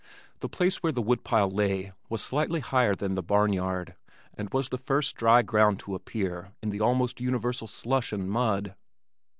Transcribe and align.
The 0.39 0.49
place 0.49 0.81
where 0.81 0.91
the 0.91 0.99
wood 1.03 1.23
pile 1.23 1.49
lay 1.51 1.93
was 2.09 2.23
slightly 2.23 2.59
higher 2.61 2.95
than 2.95 3.13
the 3.13 3.21
barnyard 3.21 3.95
and 4.33 4.49
was 4.51 4.69
the 4.69 4.79
first 4.79 5.15
dry 5.15 5.43
ground 5.43 5.77
to 5.81 5.93
appear 5.93 6.53
in 6.59 6.71
the 6.71 6.81
almost 6.81 7.21
universal 7.21 7.67
slush 7.67 8.11
and 8.11 8.27
mud. 8.27 8.73